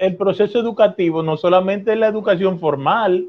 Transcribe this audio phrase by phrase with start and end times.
[0.00, 3.26] el proceso educativo no solamente es la educación formal,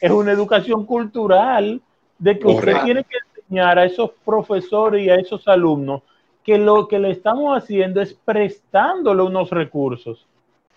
[0.00, 1.80] es una educación cultural
[2.18, 6.02] de que usted tiene que enseñar a esos profesores y a esos alumnos
[6.44, 10.26] que lo que le estamos haciendo es prestándole unos recursos.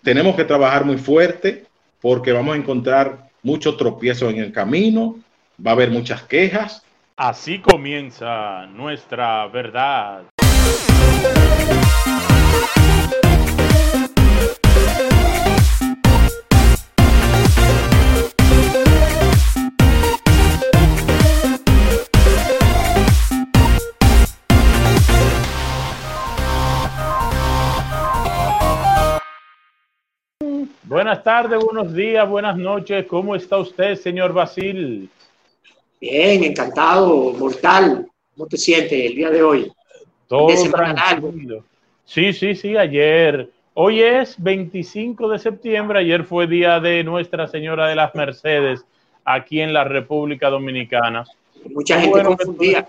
[0.02, 1.66] Tenemos que trabajar muy fuerte
[2.00, 5.16] porque vamos a encontrar muchos tropiezos en el camino,
[5.64, 6.82] va a haber muchas quejas.
[7.16, 10.22] Así comienza nuestra verdad.
[30.86, 33.06] Buenas tardes, buenos días, buenas noches.
[33.06, 35.08] ¿Cómo está usted, señor Basil?
[35.98, 38.06] Bien, encantado, mortal.
[38.36, 39.72] ¿Cómo te sientes el día de hoy?
[40.28, 41.64] Todo tranquilo.
[42.04, 43.48] Sí, sí, sí, ayer.
[43.72, 48.84] Hoy es 25 de septiembre, ayer fue día de Nuestra Señora de las Mercedes
[49.24, 51.24] aquí en la República Dominicana.
[51.70, 52.86] Mucha gente confundía.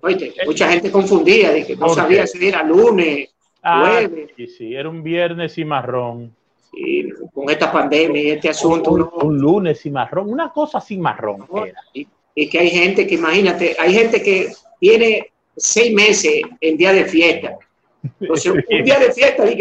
[0.00, 3.28] Oye, mucha gente confundía, de que no sabía si era lunes,
[3.62, 4.30] ah, jueves.
[4.34, 6.32] Sí, sí, era un viernes y marrón
[7.32, 8.92] con esta pandemia y este asunto.
[8.92, 11.46] Un, lunes y marrón, una cosa sin marrón.
[11.92, 17.04] Y, que hay gente que, imagínate, hay gente que tiene seis meses en día de
[17.04, 17.56] fiesta.
[18.20, 19.44] Entonces, un día de fiesta.
[19.50, 19.58] Y,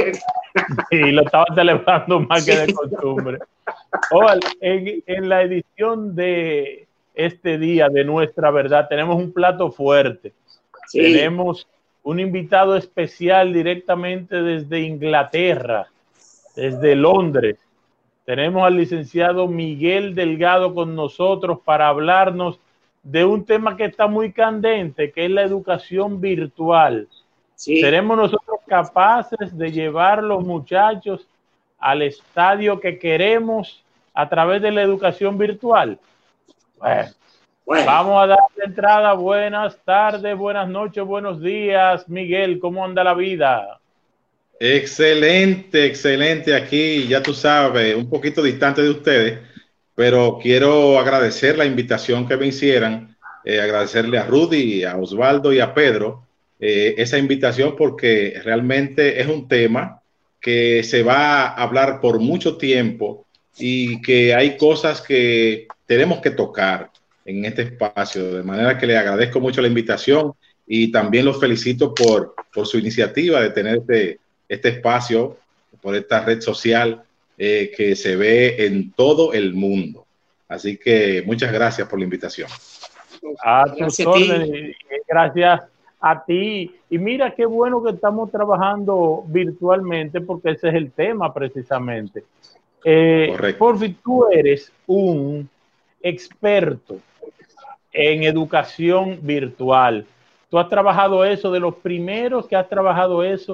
[0.92, 3.40] y lo estaba celebrando más que de costumbre.
[4.62, 10.34] en, en la edición de este día de Nuestra Verdad tenemos un plato fuerte.
[10.92, 11.68] Tenemos
[12.04, 15.88] un invitado especial directamente desde Inglaterra
[16.56, 17.58] desde Londres.
[18.26, 22.60] Tenemos al licenciado Miguel Delgado con nosotros para hablarnos
[23.04, 27.08] de un tema que está muy candente, que es la educación virtual.
[27.56, 31.28] ¿Seremos nosotros capaces de llevar los muchachos
[31.80, 36.00] al estadio que queremos a través de la educación virtual?
[37.66, 39.14] Bueno, vamos a dar entrada.
[39.14, 42.08] Buenas tardes, buenas noches, buenos días.
[42.08, 43.80] Miguel, ¿cómo anda la vida?
[44.60, 49.40] Excelente, excelente aquí, ya tú sabes, un poquito distante de ustedes,
[49.96, 55.60] pero quiero agradecer la invitación que me hicieran, eh, agradecerle a Rudy, a Osvaldo y
[55.60, 56.26] a Pedro
[56.60, 60.02] eh, esa invitación porque realmente es un tema
[60.40, 63.26] que se va a hablar por mucho tiempo
[63.58, 66.90] y que hay cosas que tenemos que tocar
[67.26, 70.34] en este espacio, de manera que le agradezco mucho la invitación
[70.66, 74.20] y también los felicito por, por su iniciativa de tener este
[74.54, 75.38] este espacio,
[75.82, 77.04] por esta red social
[77.38, 80.06] eh, que se ve en todo el mundo.
[80.48, 82.50] Así que muchas gracias por la invitación.
[83.44, 84.76] A tus órdenes,
[85.08, 85.64] gracias
[86.00, 86.76] a ti.
[86.90, 92.24] Y mira qué bueno que estamos trabajando virtualmente porque ese es el tema precisamente.
[92.86, 95.50] Eh, Porfi, tú eres un
[96.02, 97.00] experto
[97.92, 100.06] en educación virtual.
[100.50, 103.54] Tú has trabajado eso, de los primeros que has trabajado eso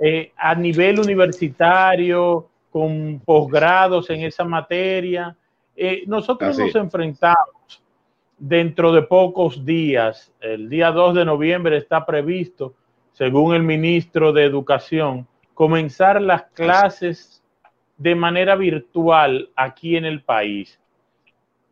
[0.00, 5.36] eh, a nivel universitario, con posgrados en esa materia.
[5.76, 7.82] Eh, nosotros nos enfrentamos
[8.38, 12.74] dentro de pocos días, el día 2 de noviembre está previsto,
[13.12, 17.42] según el ministro de Educación, comenzar las clases
[17.98, 20.80] de manera virtual aquí en el país.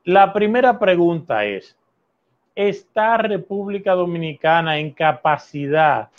[0.04, 1.74] La primera pregunta es,
[2.54, 6.10] ¿está República Dominicana en capacidad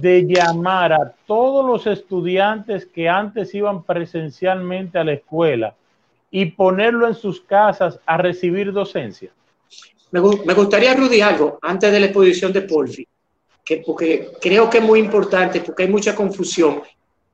[0.00, 5.74] de llamar a todos los estudiantes que antes iban presencialmente a la escuela
[6.30, 9.30] y ponerlo en sus casas a recibir docencia?
[10.10, 13.06] Me, gustaría, Rudy, algo antes de la exposición de Polfi,
[13.64, 16.82] que, porque creo que es muy importante, porque hay mucha confusión.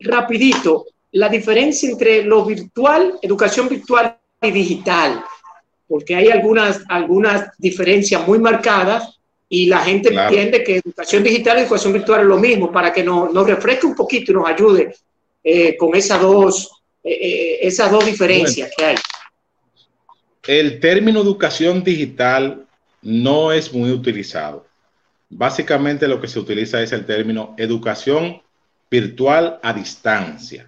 [0.01, 5.23] Rapidito, la diferencia entre lo virtual, educación virtual y digital,
[5.87, 9.21] porque hay algunas, algunas diferencias muy marcadas
[9.55, 13.05] y la gente entiende que educación digital y educación virtual es lo mismo, para que
[13.05, 14.95] nos, nos refresque un poquito y nos ayude
[15.45, 16.71] eh, con esas dos,
[17.05, 18.97] eh, eh, esas dos diferencias que hay.
[20.47, 22.65] El término educación digital
[23.03, 24.65] no es muy utilizado.
[25.29, 28.41] Básicamente lo que se utiliza es el término educación
[28.91, 30.65] virtual a distancia,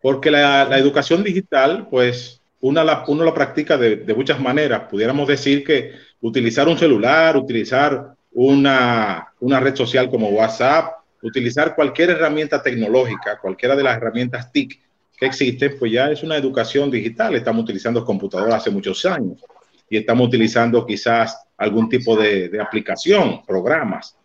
[0.00, 4.84] porque la, la educación digital, pues, uno la, uno la practica de, de muchas maneras.
[4.90, 5.92] Pudiéramos decir que
[6.22, 13.82] utilizar un celular, utilizar una, red social como WhatsApp, utilizar cualquier herramienta tecnológica, cualquiera de
[13.82, 14.80] las herramientas TIC
[15.16, 17.34] que existen, pues ya es una educación digital.
[17.34, 19.40] Estamos utilizando computadoras hace muchos años
[19.88, 24.16] y estamos utilizando quizás algún tipo de, de aplicación, programas.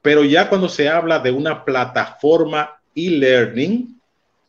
[0.00, 4.00] Pero ya cuando se habla de una plataforma e-learning,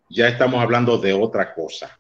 [0.10, 1.99] ya estamos hablando de otra cosa.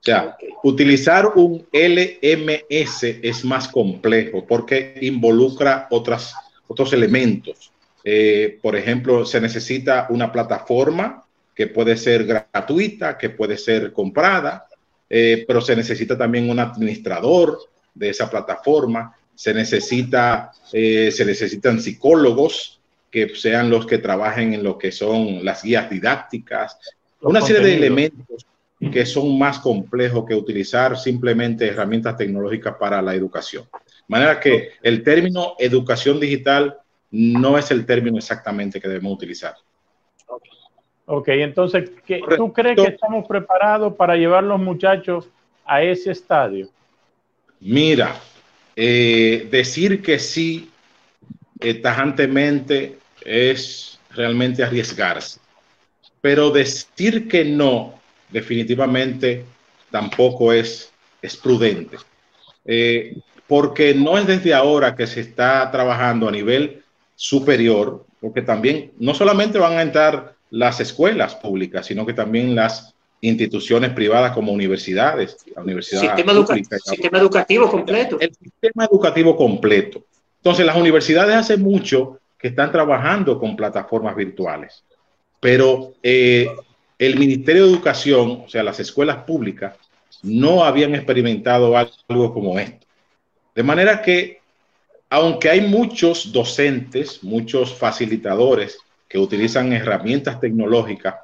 [0.00, 6.34] O sea, utilizar un LMS es más complejo porque involucra otras,
[6.66, 7.70] otros elementos.
[8.02, 11.22] Eh, por ejemplo, se necesita una plataforma
[11.54, 14.66] que puede ser gratuita, que puede ser comprada,
[15.10, 17.58] eh, pero se necesita también un administrador
[17.94, 22.80] de esa plataforma, se necesita, eh, se necesitan psicólogos
[23.10, 26.78] que sean los que trabajen en lo que son las guías didácticas,
[27.20, 28.46] una serie de elementos
[28.88, 33.64] que son más complejos que utilizar simplemente herramientas tecnológicas para la educación.
[33.72, 36.78] De manera que el término educación digital
[37.10, 39.54] no es el término exactamente que debemos utilizar.
[41.04, 41.90] Ok, entonces,
[42.36, 45.28] ¿tú crees que estamos preparados para llevar los muchachos
[45.66, 46.68] a ese estadio?
[47.58, 48.14] Mira,
[48.76, 50.70] eh, decir que sí
[51.60, 55.40] eh, tajantemente es realmente arriesgarse,
[56.20, 57.99] pero decir que no
[58.32, 59.44] definitivamente
[59.90, 60.90] tampoco es,
[61.20, 61.96] es prudente,
[62.64, 63.16] eh,
[63.46, 66.82] porque no es desde ahora que se está trabajando a nivel
[67.16, 72.94] superior, porque también no solamente van a entrar las escuelas públicas, sino que también las
[73.20, 76.32] instituciones privadas como universidades, la universidad sistema,
[76.84, 78.18] sistema educativo completo.
[78.20, 80.02] El sistema educativo completo.
[80.36, 84.82] Entonces, las universidades hace mucho que están trabajando con plataformas virtuales,
[85.38, 86.48] pero eh,
[87.00, 89.74] el Ministerio de Educación, o sea, las escuelas públicas,
[90.22, 92.86] no habían experimentado algo como esto.
[93.54, 94.42] De manera que,
[95.08, 101.14] aunque hay muchos docentes, muchos facilitadores que utilizan herramientas tecnológicas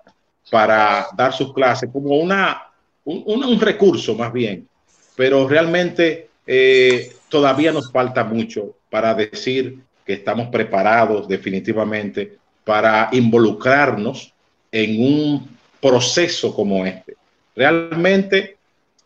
[0.51, 2.71] para dar sus clases como una,
[3.05, 4.67] un, recurso más bien,
[5.15, 14.33] pero realmente eh, todavía nos falta mucho para decir que estamos preparados definitivamente para involucrarnos
[14.73, 15.56] en un
[15.87, 17.17] proceso como este.
[17.55, 18.57] Realmente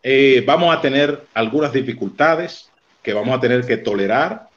[0.01, 2.69] eh, vamos a tener algunas dificultades
[3.03, 4.47] que vamos a tener que tolerar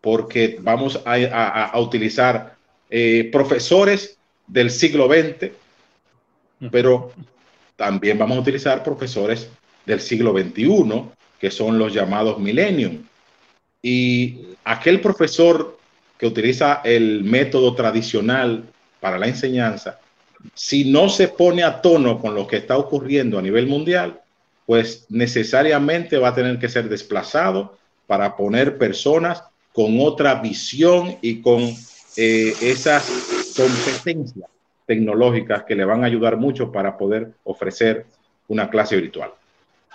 [0.00, 2.56] porque vamos a utilizar
[2.88, 5.50] eh, profesores del siglo XX,
[6.70, 7.12] pero
[7.74, 9.50] también vamos a utilizar profesores
[9.84, 11.02] del siglo XXI,
[11.38, 13.02] que son los llamados millennium.
[13.82, 15.78] Y aquel profesor
[16.16, 18.64] que utiliza el método tradicional
[19.00, 19.98] para la enseñanza,
[20.54, 24.20] si no se pone a tono con lo que está ocurriendo a nivel mundial,
[24.66, 27.76] pues necesariamente va a tener que ser desplazado
[28.06, 31.62] para poner personas con otra visión y con
[32.16, 34.48] eh, esas competencias
[34.86, 38.06] tecnológicas que le van a ayudar mucho para poder ofrecer
[38.48, 39.32] una clase virtual.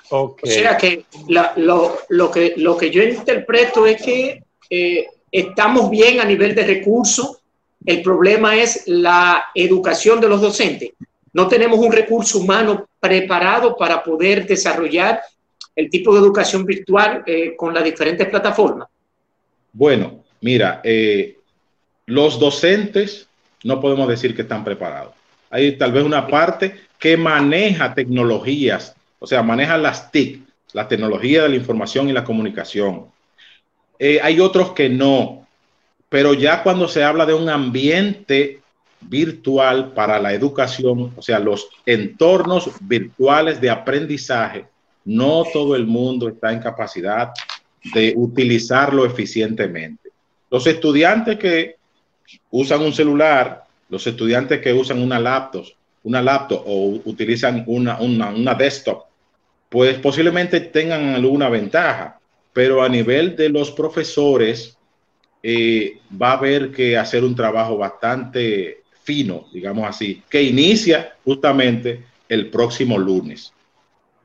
[0.09, 6.25] O sea que, lo, que lo que yo interpreto es que eh, estamos bien a
[6.25, 7.40] nivel de recursos,
[7.85, 10.91] el problema es la educación de los docentes.
[11.33, 15.21] No tenemos un recurso humano preparado para poder desarrollar
[15.75, 18.87] el tipo de educación virtual eh, con las diferentes plataformas.
[19.71, 21.37] Bueno, mira, eh,
[22.05, 23.27] los docentes
[23.63, 25.13] no podemos decir que están preparados.
[25.49, 30.41] Hay tal vez una parte que maneja tecnologías, o sea, maneja las TIC,
[30.73, 33.07] la tecnología de la información y la comunicación.
[33.99, 35.40] Eh, hay otros que no,
[36.11, 38.59] pero ya cuando se habla de un ambiente
[38.99, 44.65] virtual para la educación, o sea, los entornos virtuales de aprendizaje,
[45.05, 47.31] no todo el mundo está en capacidad
[47.93, 50.09] de utilizarlo eficientemente.
[50.49, 51.77] Los estudiantes que
[52.49, 55.63] usan un celular, los estudiantes que usan una laptop,
[56.03, 59.05] una laptop o utilizan una, una, desktop,
[59.69, 62.19] pues posiblemente tengan alguna ventaja,
[62.51, 64.77] pero a nivel de los profesores
[65.43, 72.03] eh, va a haber que hacer un trabajo bastante fino, digamos así, que inicia justamente
[72.29, 73.51] el próximo lunes.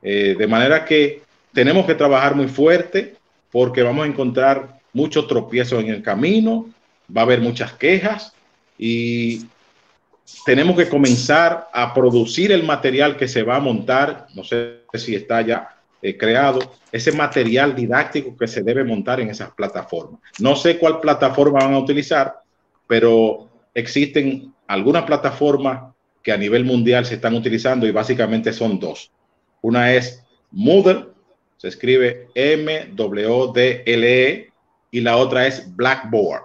[0.01, 1.21] Eh, de manera que
[1.53, 3.15] tenemos que trabajar muy fuerte
[3.51, 6.69] porque vamos a encontrar muchos tropiezos en el camino,
[7.15, 8.33] va a haber muchas quejas
[8.77, 9.45] y
[10.45, 15.15] tenemos que comenzar a producir el material que se va a montar, no sé si
[15.15, 15.76] está ya
[16.07, 16.59] eh, creado,
[16.91, 20.21] ese material didáctico que se debe montar en esas plataformas.
[20.39, 22.35] No sé cuál plataforma van a utilizar,
[22.87, 29.11] pero existen algunas plataformas que a nivel mundial se están utilizando y básicamente son dos.
[29.61, 31.07] Una es Moodle,
[31.57, 34.47] se escribe M-W-D-L-E,
[34.91, 36.43] y la otra es Blackboard.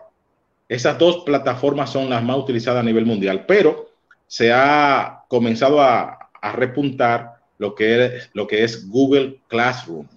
[0.68, 3.90] Esas dos plataformas son las más utilizadas a nivel mundial, pero
[4.26, 6.18] se ha comenzado a,
[6.54, 7.31] repuntar
[7.62, 10.08] lo que, es, lo que es Google Classroom,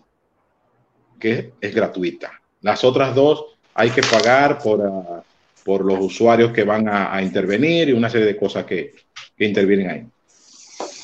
[1.20, 2.42] que es gratuita.
[2.62, 5.22] Las otras dos hay que pagar por, ah,
[5.64, 8.96] por los usuarios que van a, intervenir y una serie de cosas que,
[9.38, 10.08] intervienen ahí.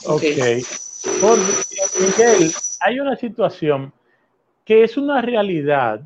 [0.05, 0.24] Ok.
[1.21, 1.38] Por,
[2.00, 3.93] Miguel, hay una situación
[4.65, 6.01] que es una realidad.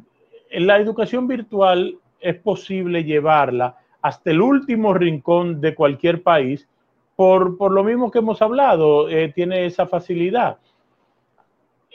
[0.51, 6.67] La educación virtual es posible llevarla hasta el último rincón de cualquier país,
[7.15, 10.57] por, por lo mismo que hemos hablado, eh, tiene esa facilidad.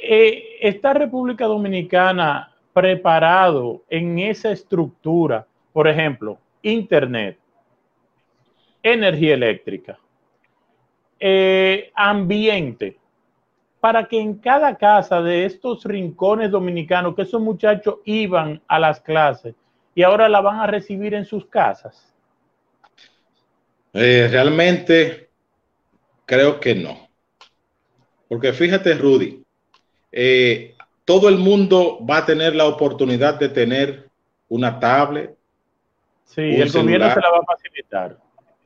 [0.03, 5.47] Eh, ¿Está República Dominicana preparado en esa estructura?
[5.73, 7.39] Por ejemplo, Internet,
[8.83, 9.99] energía eléctrica,
[11.19, 12.99] eh, ambiente,
[13.79, 19.01] para que en cada casa de estos rincones dominicanos, que esos muchachos iban a las
[19.01, 19.55] clases
[19.95, 22.10] y ahora la van a recibir en sus casas?
[23.93, 25.31] Eh, realmente
[26.25, 27.09] creo que no.
[28.29, 29.43] Porque fíjate, Rudy,
[30.13, 34.09] eh, todo el mundo va a tener la oportunidad de tener
[34.49, 35.35] una tablet.
[36.25, 38.19] Sí, el gobierno se la va a facilitar.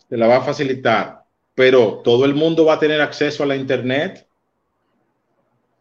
[0.09, 3.57] Se la va a facilitar, pero todo el mundo va a tener acceso a la
[3.57, 4.27] Internet.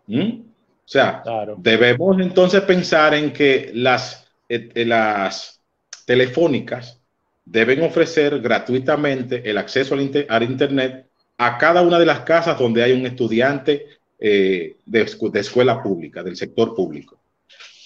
[0.07, 0.39] ¿Mm?
[0.85, 1.23] O sea,
[1.57, 5.62] debemos entonces pensar en que las, eh, eh, las
[6.05, 7.02] telefónicas
[7.45, 11.07] deben ofrecer gratuitamente el acceso al, al Internet
[11.38, 13.88] a cada una de las casas donde hay un estudiante
[14.19, 17.19] eh, de, escuela pública, del sector público.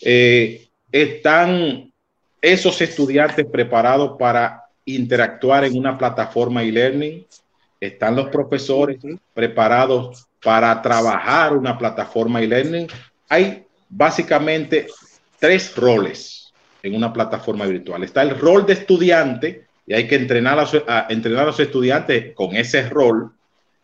[0.01, 1.91] Eh, están
[2.41, 7.25] esos estudiantes preparados para interactuar en una plataforma e-learning.
[7.79, 8.99] Están los profesores
[9.33, 12.87] preparados para trabajar una plataforma e-learning.
[13.27, 14.87] Hay básicamente
[15.39, 16.36] tres roles
[16.87, 18.03] en una plataforma virtual.
[18.03, 22.55] Está el rol de estudiante y hay que entrenar a, entrenar a los estudiantes con
[22.55, 23.31] ese rol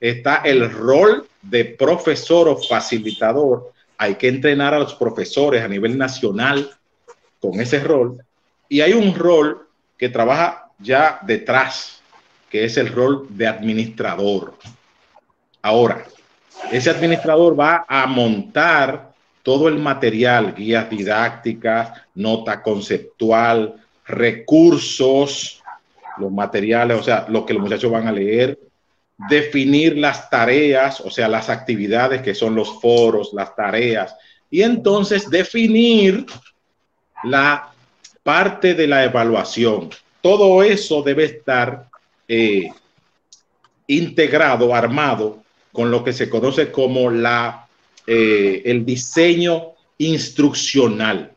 [0.04, 3.72] está el rol de profesor o facilitador.
[3.98, 6.70] Hay que entrenar a los profesores a nivel nacional
[7.40, 8.22] con ese rol.
[8.68, 9.66] Y hay un rol
[9.98, 12.02] que trabaja ya detrás,
[12.50, 14.56] que es el rol de administrador.
[15.62, 16.04] Ahora,
[16.70, 19.13] ese administrador va a montar
[19.44, 25.62] todo el material, guías didácticas, nota conceptual, recursos,
[26.18, 28.58] los materiales, o sea, lo que los muchachos van a leer,
[29.30, 34.16] definir las tareas, o sea, las actividades que son los foros, las tareas,
[34.50, 36.26] y entonces definir
[37.24, 37.70] la
[38.24, 39.90] parte de la evaluación.
[40.22, 41.90] Todo eso debe estar
[42.28, 42.70] eh,
[43.88, 47.63] integrado, armado con lo que se conoce como la,
[48.08, 51.32] eh, el diseño instruccional.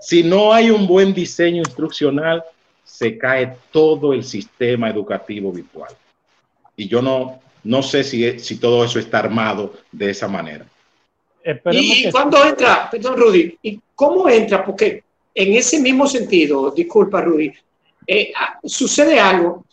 [0.00, 2.44] Si no hay un buen diseño instruccional,
[2.84, 5.94] se cae todo el sistema educativo virtual
[6.76, 10.66] y yo no, no sé si, si todo eso está armado de esa manera.
[11.70, 14.64] ¿Y cuándo entra, perdón Rudy, y cómo entra?
[14.64, 15.02] Porque
[15.34, 17.52] en ese mismo sentido, disculpa Rudy,
[18.06, 19.64] eh, ah, sucede algo,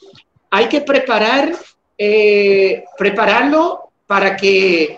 [0.49, 1.53] hay que preparar,
[1.97, 4.97] eh, prepararlo para que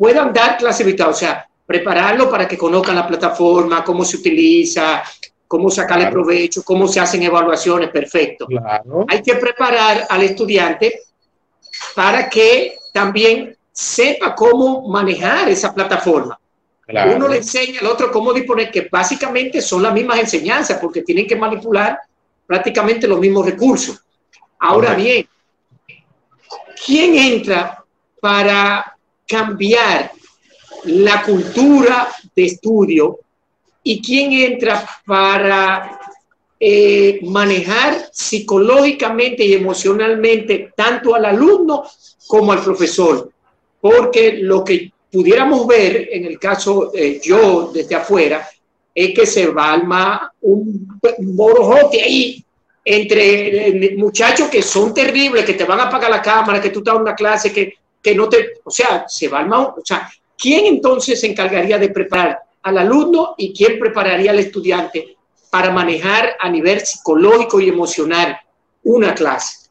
[0.00, 5.02] puedan dar clase virtual, o sea, prepararlo para que conozcan la plataforma, cómo se utiliza,
[5.46, 8.46] cómo sacarle provecho, cómo se hacen evaluaciones, perfecto.
[9.06, 11.02] Hay que preparar al estudiante
[11.94, 16.40] para que también sepa cómo manejar esa plataforma.
[17.14, 21.26] Uno le enseña al otro cómo disponer, que básicamente son las mismas enseñanzas, porque tienen
[21.26, 21.98] que manipular
[22.46, 24.02] prácticamente los mismos recursos.
[24.60, 25.28] Ahora bien,
[26.86, 27.84] ¿quién entra
[28.18, 28.96] para
[29.30, 30.10] cambiar
[30.84, 33.20] la cultura de estudio
[33.82, 36.00] y quién entra para
[36.58, 41.84] eh, manejar psicológicamente y emocionalmente tanto al alumno
[42.26, 43.30] como al profesor,
[43.80, 48.48] porque lo que pudiéramos ver en el caso eh, yo desde afuera
[48.94, 52.44] es que se va a un morojote ahí
[52.84, 56.80] entre eh, muchachos que son terribles, que te van a apagar la cámara, que tú
[56.80, 60.10] estás en una clase, que, que no te, o sea, se va a o sea,
[60.36, 65.16] ¿quién entonces se encargaría de preparar al alumno y quién prepararía al estudiante
[65.50, 68.38] para manejar a nivel psicológico y emocional
[68.84, 69.68] una clase.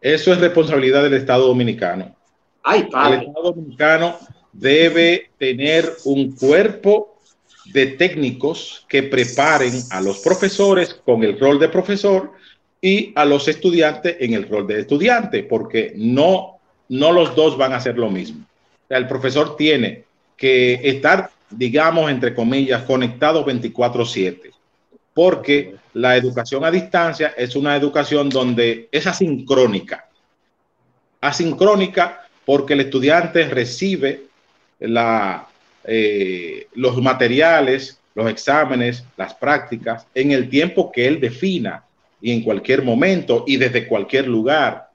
[0.00, 2.14] Eso es responsabilidad del Estado Dominicano.
[2.62, 3.16] Ay, padre.
[3.16, 4.18] El Estado Dominicano
[4.52, 7.18] debe tener un cuerpo
[7.66, 12.32] de técnicos que preparen a los profesores con el rol de profesor
[12.80, 16.51] y a los estudiantes en el rol de estudiante, porque no,
[16.92, 18.44] no los dos van a hacer lo mismo.
[18.88, 20.04] el profesor tiene
[20.36, 24.52] que estar, digamos, entre comillas, conectado 24/7
[25.14, 30.08] porque la educación a distancia es una educación donde es asincrónica.
[31.20, 34.24] Asincrónica porque el estudiante recibe
[34.80, 41.84] eh, los materiales, los exámenes, las prácticas en el tiempo que él defina
[42.20, 44.90] y en cualquier momento y desde cualquier lugar.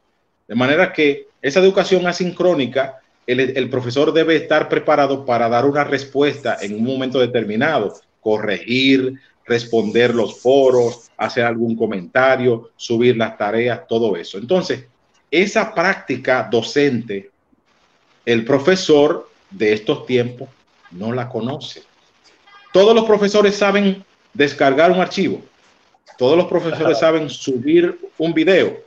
[0.47, 6.57] De manera que esa educación asincrónica, el, profesor debe estar preparado para dar una respuesta
[6.61, 14.15] en un momento determinado, corregir, responder los foros, hacer algún comentario, subir las tareas, todo
[14.15, 14.37] eso.
[14.37, 14.85] Entonces,
[15.29, 17.31] esa práctica docente,
[18.25, 20.49] el profesor de estos tiempos
[20.91, 21.83] no la conoce.
[22.71, 25.41] Todos los profesores saben descargar un archivo.
[26.17, 28.86] Todos los profesores saben subir un video.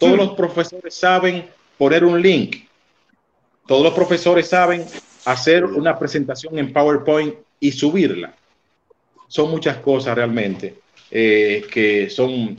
[0.00, 1.44] Todos los profesores saben
[1.76, 2.56] poner un link.
[3.66, 4.82] Todos los profesores saben
[5.26, 8.32] hacer una presentación en PowerPoint y subirla.
[9.28, 10.76] Son muchas cosas realmente
[11.10, 12.56] eh, que son,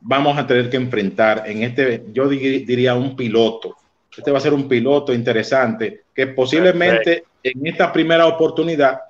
[0.00, 3.76] vamos a tener que enfrentar en este, yo diría un piloto.
[4.16, 9.00] Este va a ser un piloto interesante que posiblemente en esta primera oportunidad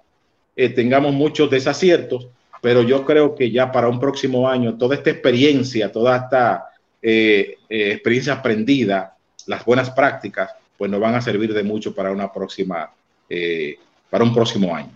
[0.56, 2.26] eh, tengamos muchos desaciertos,
[2.60, 6.66] pero yo creo que ya para un próximo año toda esta experiencia, toda esta
[7.02, 9.16] eh, eh, experiencia aprendida,
[9.46, 12.90] las buenas prácticas, pues nos van a servir de mucho para una próxima,
[13.28, 13.78] eh,
[14.08, 14.90] para un próximo año.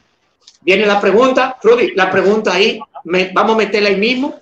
[0.61, 2.78] Viene la pregunta, Rudy, la pregunta ahí,
[3.32, 4.40] vamos a meterla ahí mismo.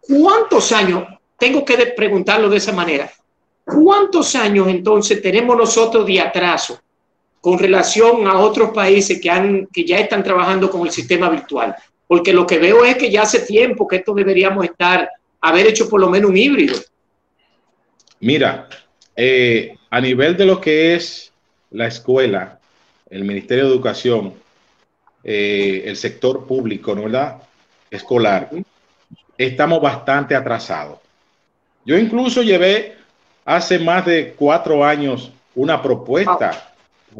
[0.00, 1.04] ¿Cuántos años,
[1.36, 3.10] tengo que preguntarlo de esa manera,
[3.64, 6.80] cuántos años entonces tenemos nosotros de atraso
[7.40, 11.74] con relación a otros países que, han, que ya están trabajando con el sistema virtual?
[12.06, 15.10] Porque lo que veo es que ya hace tiempo que esto deberíamos estar,
[15.40, 16.76] haber hecho por lo menos un híbrido.
[18.20, 18.68] Mira,
[19.14, 21.32] eh, a nivel de lo que es
[21.70, 22.58] la escuela,
[23.10, 24.34] el Ministerio de Educación,
[25.24, 27.42] eh, el sector público, ¿no verdad?
[27.90, 28.50] Escolar,
[29.36, 30.98] estamos bastante atrasados.
[31.84, 32.96] Yo incluso llevé
[33.44, 36.72] hace más de cuatro años una propuesta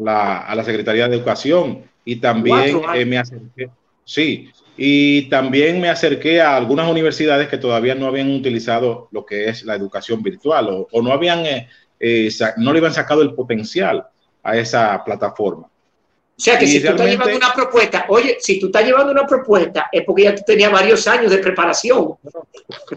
[0.05, 3.69] a, la, Secretaría de Educación y también eh, me acerqué,
[4.03, 9.49] sí, y también me acerqué a algunas universidades que todavía no habían utilizado lo que
[9.49, 11.67] es la educación virtual o, no habían, eh,
[11.99, 14.05] eh, no le habían sacado el potencial
[14.43, 15.63] a esa plataforma.
[15.63, 19.25] O sea que si tú estás llevando una propuesta, oye, si tú estás llevando una
[19.25, 22.13] propuesta es porque ya tú tenías varios años de preparación.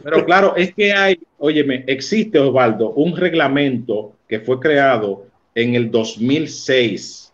[0.04, 5.90] Pero, claro, es que hay, óyeme, existe, Osvaldo, un reglamento que fue creado en el
[5.90, 7.32] 2006,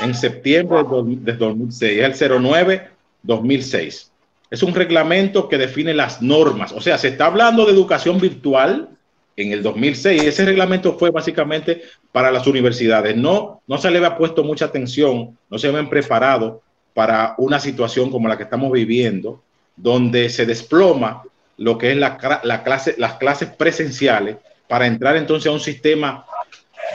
[0.00, 4.12] en septiembre de 2006, el 09 2006.
[4.50, 6.72] Es un reglamento que define las normas.
[6.72, 8.88] O sea, se está hablando de educación virtual
[9.36, 10.24] en el 2006.
[10.24, 13.16] Ese reglamento fue básicamente para las universidades.
[13.16, 16.62] No, no se le había puesto mucha atención, no se habían preparado
[16.94, 19.42] para una situación como la que estamos viviendo,
[19.76, 21.22] donde se desploma
[21.58, 26.24] lo que es la, la clase, las clases presenciales para entrar entonces a un sistema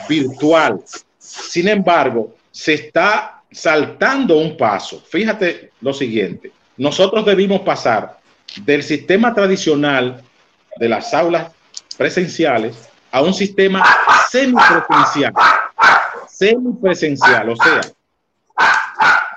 [0.09, 0.81] virtual.
[1.17, 8.17] Sin embargo, se está saltando un paso, fíjate lo siguiente, nosotros debimos pasar
[8.61, 10.21] del sistema tradicional
[10.77, 11.51] de las aulas
[11.97, 13.83] presenciales a un sistema
[14.29, 15.33] semipresencial,
[16.27, 17.81] semipresencial, o sea,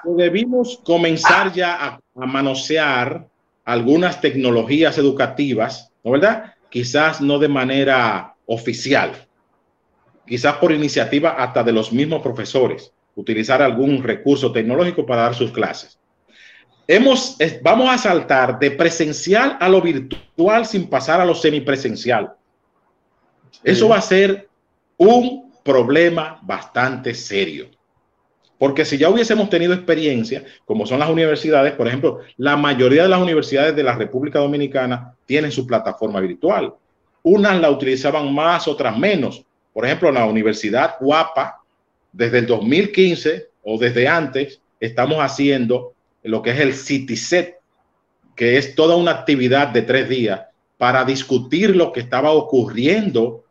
[0.05, 3.27] debimos comenzar ya a, a manosear
[3.65, 6.55] algunas tecnologías educativas, ¿no verdad?
[6.71, 9.13] Quizás no de manera oficial,
[10.27, 15.51] quizás por iniciativa hasta de los mismos profesores utilizar algún recurso tecnológico para dar sus
[15.51, 15.99] clases.
[16.87, 22.33] Hemos, vamos a saltar de presencial a lo virtual sin pasar a lo semipresencial.
[23.65, 24.49] Eso va a ser
[24.97, 27.69] un problema bastante serio.
[28.59, 33.09] Porque si ya hubiésemos tenido experiencia, como son las universidades, por ejemplo, la mayoría de
[33.09, 36.73] las universidades de la República Dominicana tienen su plataforma virtual.
[37.23, 39.45] Unas la utilizaban más, otras menos.
[39.73, 41.66] Por ejemplo, la Universidad Guapa
[42.17, 47.57] desde el 2015 o desde antes estamos haciendo lo que es el CitySet,
[48.35, 50.41] que es toda una actividad de tres días
[50.79, 53.45] para discutir lo que estaba ocurriendo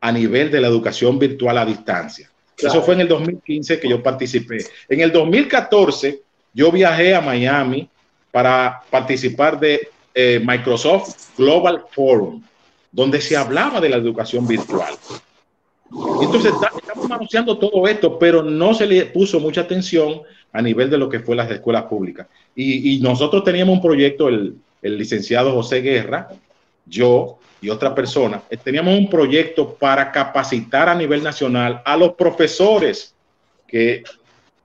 [0.00, 2.30] a nivel de la educación virtual a distancia.
[2.56, 4.58] Eso fue en el 2015 que yo participé.
[4.88, 6.20] En el 2014
[6.52, 7.88] yo viajé a Miami
[8.30, 12.42] para participar de eh, Microsoft Global Forum,
[12.92, 14.92] donde se hablaba de la educación virtual.
[16.22, 20.22] Entonces estamos anunciando todo esto, pero no se le puso mucha atención
[20.52, 22.26] a nivel de lo que fue las escuelas públicas.
[22.54, 26.28] Y, nosotros teníamos un proyecto, el, licenciado José Guerra,
[26.86, 32.14] yo y otra persona, eh, teníamos un proyecto para capacitar a nivel nacional a los
[32.14, 33.14] profesores
[33.68, 34.02] que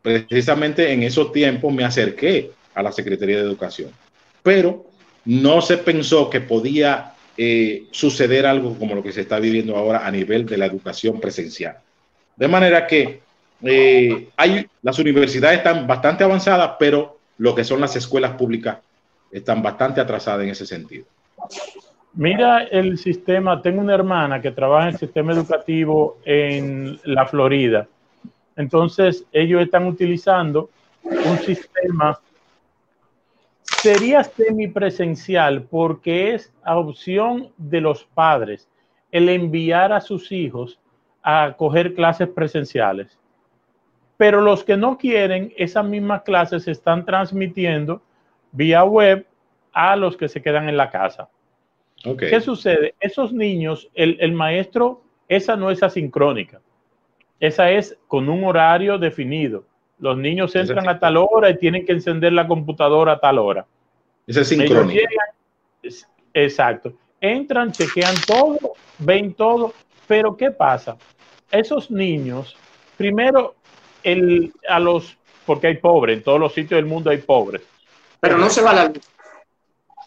[0.01, 3.91] precisamente en esos tiempos me acerqué a la Secretaría de Educación.
[4.41, 4.85] Pero
[5.25, 10.05] no se pensó que podía eh, suceder algo como lo que se está viviendo ahora
[10.05, 11.77] a nivel de la educación presencial.
[12.35, 13.21] De manera que
[13.61, 18.77] eh, hay, las universidades están bastante avanzadas, pero lo que son las escuelas públicas
[19.31, 21.05] están bastante atrasadas en ese sentido.
[22.13, 27.87] Mira el sistema, tengo una hermana que trabaja en el sistema educativo en la Florida.
[28.55, 30.69] Entonces, ellos están utilizando
[31.03, 32.17] un sistema,
[33.65, 38.69] sería semipresencial porque es a opción de los padres
[39.11, 40.79] el enviar a sus hijos
[41.23, 43.19] a coger clases presenciales.
[44.17, 48.01] Pero los que no quieren, esas mismas clases se están transmitiendo
[48.51, 49.25] vía web
[49.73, 51.29] a los que se quedan en la casa.
[52.17, 52.93] ¿Qué sucede?
[52.99, 56.61] Esos niños, el, maestro, esa no es asincrónica.
[57.39, 59.65] Esa es con un horario definido.
[59.99, 63.65] Los niños entran a tal hora y tienen que encender la computadora a tal hora.
[64.27, 66.93] Esa es exacto.
[67.21, 69.73] Entran, chequean todo, ven todo,
[70.07, 70.97] pero ¿qué pasa?
[71.51, 72.57] Esos niños,
[72.97, 73.55] primero,
[74.03, 77.61] el, a los, porque hay pobres, en todos los sitios del mundo hay pobres.
[78.19, 79.09] Pero no se va la luz.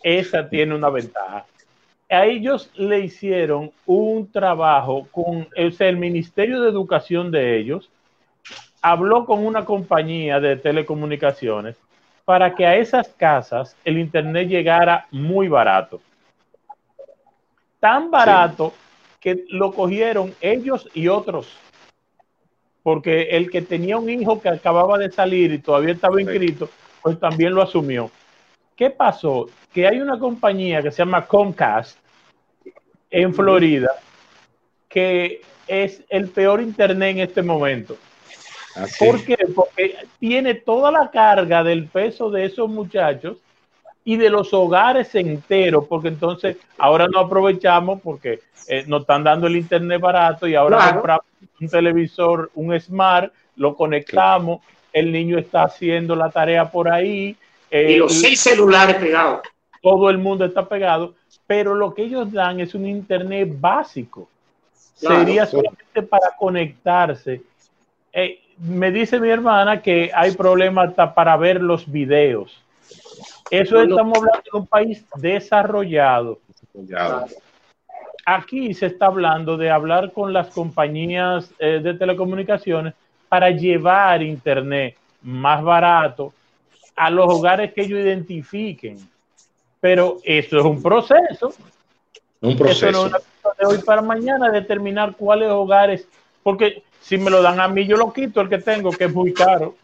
[0.03, 1.47] Esa tiene una ventaja
[2.09, 7.91] a ellos le hicieron un trabajo con el Ministerio de Educación de ellos,
[8.83, 11.77] habló con una compañía de telecomunicaciones
[12.25, 16.01] para que a esas casas el Internet llegara muy barato.
[17.81, 18.75] Tan barato
[19.21, 21.57] que lo cogieron ellos y otros.
[22.83, 26.69] Porque el que tenía un hijo que acababa de salir y todavía estaba inscrito,
[27.03, 28.11] pues también lo asumió.
[28.77, 29.47] ¿Qué pasó?
[29.73, 31.99] Que hay una compañía que se llama Comcast
[33.11, 33.91] en Florida
[34.89, 37.97] que es el peor internet en este momento.
[38.99, 39.37] ¿Por qué?
[39.55, 43.39] Porque tiene toda la carga del peso de esos muchachos
[44.05, 49.47] y de los hogares enteros, porque entonces ahora no aprovechamos porque eh, nos están dando
[49.47, 51.27] el internet barato y ahora compramos
[51.61, 54.61] un televisor, un smart, lo conectamos,
[54.93, 57.37] el niño está haciendo la tarea por ahí,
[57.71, 59.41] y los seis celulares pegados.
[59.83, 61.15] Todo el mundo está pegado,
[61.47, 64.29] pero lo que ellos dan es un internet básico.
[64.73, 67.43] Sería solamente para conectarse.
[68.13, 72.63] Eh, me dice mi hermana que hay problemas hasta para ver los videos.
[73.51, 76.39] Eso estamos hablando de un país desarrollado.
[78.27, 82.95] Aquí se está hablando de hablar con las compañías eh, de telecomunicaciones
[83.29, 86.33] para llevar internet más barato
[86.95, 88.99] a los hogares que ellos identifiquen.
[89.81, 91.55] Pero eso es un proceso.
[92.41, 92.89] Un proceso.
[92.89, 96.07] Eso no es una de hoy para mañana determinar cuáles hogares,
[96.43, 99.15] porque si me lo dan a mí, yo lo quito el que tengo, que es
[99.15, 99.75] muy caro.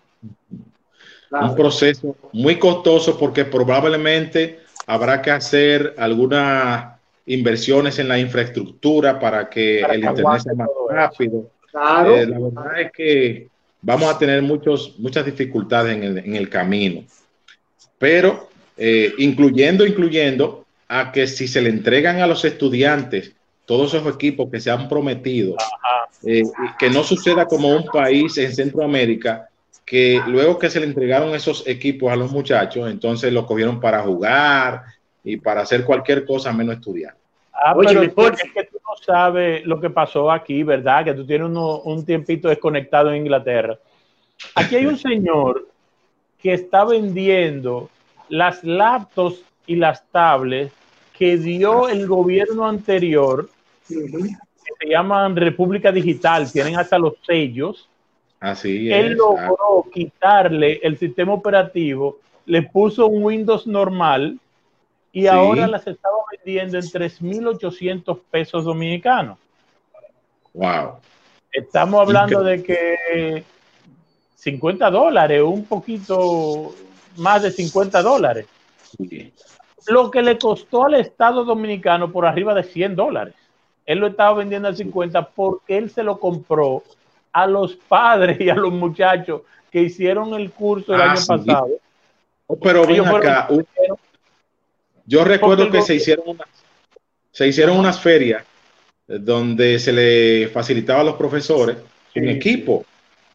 [1.30, 6.94] Un proceso muy costoso porque probablemente habrá que hacer algunas
[7.26, 11.50] inversiones en la infraestructura para que el Internet sea más rápido.
[11.70, 12.14] Claro.
[12.14, 13.48] Eh, la verdad es que
[13.82, 17.04] vamos a tener muchos, muchas dificultades en el, camino.
[17.98, 23.32] Pero eh, incluyendo, incluyendo a que si se le entregan a los estudiantes
[23.66, 25.56] todos esos equipos que se han prometido,
[26.24, 26.42] eh,
[26.78, 29.48] que no suceda como un país en Centroamérica,
[29.84, 34.02] que luego que se le entregaron esos equipos a los muchachos, entonces los cogieron para
[34.02, 34.82] jugar
[35.22, 37.14] y para hacer cualquier cosa menos estudiar.
[37.52, 41.04] Ah, Oye, pero es que tú no sabes lo que pasó aquí, ¿verdad?
[41.04, 43.78] Que tú tienes un tiempito desconectado en Inglaterra.
[44.54, 45.68] Aquí hay un señor
[46.42, 47.88] que está vendiendo
[48.28, 50.72] las laptops y las tablets
[51.16, 53.48] que dio el gobierno anterior,
[53.86, 57.88] que se llaman República Digital, tienen hasta los sellos.
[58.40, 58.98] Así es.
[58.98, 64.38] Él logró quitarle el sistema operativo, le puso un Windows normal
[65.12, 69.38] y ahora las estaba vendiendo en 3.800 pesos dominicanos.
[70.52, 70.96] Wow.
[71.52, 73.44] Estamos hablando de que
[74.34, 76.74] 50 dólares, un poquito
[77.16, 78.46] más de 50 dólares.
[79.86, 83.34] Lo que le costó al Estado Dominicano por arriba de 100 dólares.
[83.86, 86.82] Él lo estaba vendiendo a 50 porque él se lo compró
[87.32, 91.68] a los padres y a los muchachos que hicieron el curso el ah, año pasado.
[92.62, 93.48] Pero ven acá,
[95.06, 96.46] yo recuerdo que se hicieron, unas,
[97.30, 98.44] se hicieron unas ferias
[99.06, 101.76] donde se le facilitaba a los profesores
[102.14, 102.84] un equipo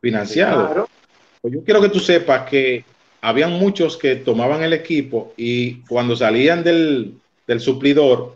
[0.01, 0.87] financiado.
[1.41, 2.83] Pues yo quiero que tú sepas que
[3.21, 7.15] habían muchos que tomaban el equipo y cuando salían del,
[7.59, 8.35] suplidor,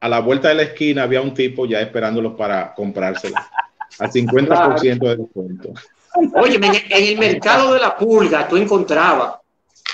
[0.00, 3.36] a la vuelta de la esquina había un tipo ya esperándolos para comprárselo
[3.98, 5.72] al 50% de descuento.
[6.34, 9.36] Oye, en el mercado de la pulga tú encontrabas,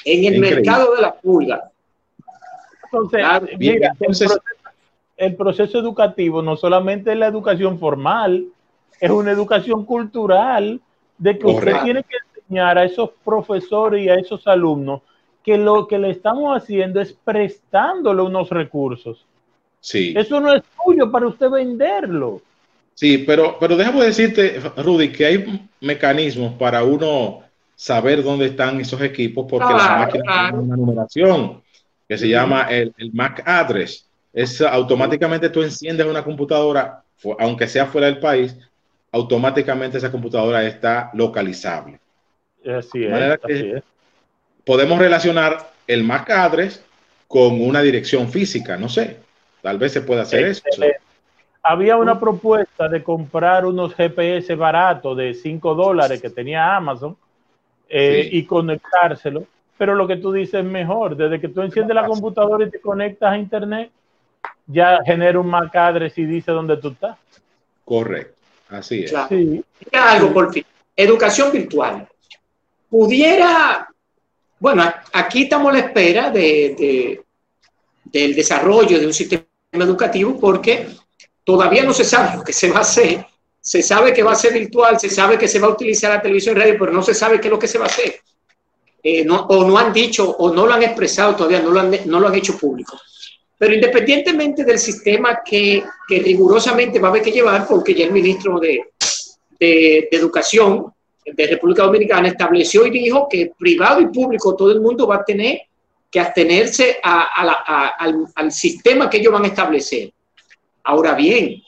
[0.05, 1.73] en el mercado de la pulga,
[2.93, 4.39] entonces,
[5.17, 8.47] el, proceso, educativo no solamente es la educación formal,
[9.01, 10.81] es una educación cultural
[11.17, 15.01] de que usted tiene que enseñar a esos profesores y a esos alumnos
[15.43, 19.27] que lo que le estamos haciendo es prestándole unos recursos.
[19.83, 20.15] Sí.
[20.17, 22.41] Eso no es tuyo para usted venderlo.
[22.95, 27.43] Sí, pero, pero déjame decirte, Rudy, que hay mecanismos para uno
[27.75, 31.63] saber dónde están esos equipos porque la máquina tiene una numeración
[32.09, 34.07] que se llama el, el, MAC address.
[34.33, 37.03] Es automáticamente tú enciendes una computadora,
[37.41, 38.57] aunque sea fuera del país,
[39.11, 41.99] automáticamente esa computadora está localizable.
[42.65, 43.83] Así es,
[44.65, 46.85] Podemos relacionar el MAC address
[47.27, 49.17] con una dirección física, no sé,
[49.63, 50.63] tal vez se pueda hacer eso.
[51.63, 57.17] Había una propuesta de comprar unos GPS baratos de 5 dólares que tenía Amazon
[57.89, 59.47] eh, y conectárselo,
[59.79, 62.81] pero lo que tú dices es mejor, desde que tú enciendes la computadora y te
[62.81, 63.91] conectas a internet,
[64.67, 67.17] ya genera un MAC address y dice dónde tú estás.
[67.85, 68.43] Correcto.
[68.71, 69.15] Así es.
[69.93, 70.65] algo por fin.
[70.97, 72.09] Educación virtual.
[72.89, 73.89] Pudiera,
[74.59, 77.23] bueno, aquí estamos a la espera de,
[78.05, 79.45] del desarrollo de un sistema
[79.81, 80.89] educativo porque
[81.45, 83.27] todavía no se sabe lo que se va a hacer.
[83.61, 86.21] Se sabe que va a ser virtual, se sabe que se va a utilizar la
[86.21, 88.21] televisión y radio, pero no se sabe qué es lo que se va a hacer.
[89.05, 92.21] Eh, o no han dicho o no lo han expresado todavía, no lo han, no
[92.21, 93.01] lo han hecho público.
[93.57, 98.13] Pero independientemente del sistema que, que, rigurosamente va a haber que llevar, porque ya el
[98.13, 98.81] ministro de,
[99.59, 100.93] de, Educación
[101.25, 105.25] de República Dominicana estableció y dijo que privado y público todo el mundo va a
[105.25, 105.61] tener
[106.13, 110.13] que abstenerse a, a al, al, sistema que ellos van a establecer.
[110.85, 111.63] Ahora bien,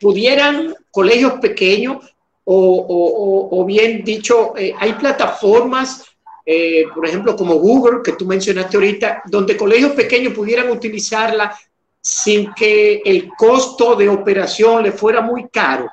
[0.00, 6.04] pudieran colegios pequeños o, o, o bien dicho, eh, hay plataformas
[6.50, 11.54] eh, por ejemplo, como Google, que tú mencionaste ahorita, donde colegios pequeños pudieran utilizarla
[12.00, 15.90] sin que el costo de operación le fuera muy caro.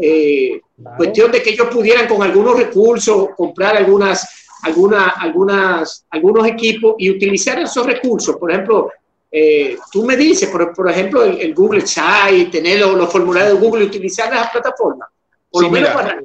[0.00, 0.60] Eh,
[0.96, 7.10] Cuestión de que ellos pudieran con algunos recursos comprar algunas, algunas, algunas, algunos equipos y
[7.10, 8.36] utilizar esos recursos.
[8.36, 8.90] Por ejemplo,
[9.30, 13.84] eh, tú me dices, por, por ejemplo, el, Google Site, tener los, formularios de Google
[13.84, 15.08] y utilizar las plataformas.
[15.50, 16.18] Por lo menos para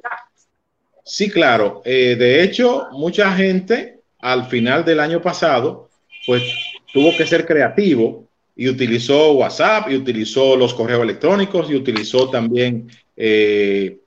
[1.03, 1.81] Sí, claro.
[1.83, 5.89] Eh, de hecho, mucha gente al final del año pasado,
[6.25, 6.43] pues
[6.93, 12.89] tuvo que ser creativo y utilizó WhatsApp y utilizó los correos electrónicos y utilizó también
[13.17, 13.97] eh,